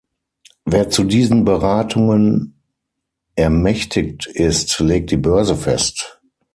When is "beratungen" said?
1.45-2.55